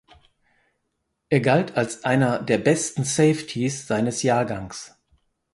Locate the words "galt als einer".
1.41-2.41